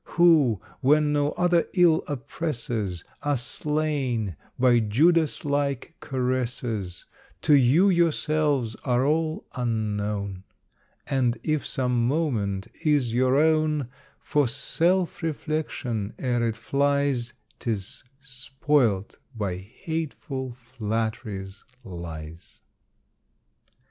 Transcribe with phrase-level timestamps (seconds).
[0.17, 7.05] ]Who, when no other ill oppresses, Are slain by Judas like caresses,
[7.43, 10.43] To you yourselves are all unknown;
[11.05, 19.19] And if some moment is your own, For self reflection, ere it flies 'Tis spoilt
[19.35, 22.61] by hateful flattery's lies.